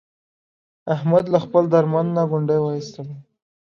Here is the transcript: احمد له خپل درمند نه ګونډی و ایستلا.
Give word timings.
احمد 0.95 1.25
له 1.33 1.39
خپل 1.45 1.63
درمند 1.73 2.09
نه 2.17 2.23
ګونډی 2.29 2.57
و 2.61 2.67
ایستلا. 2.77 3.15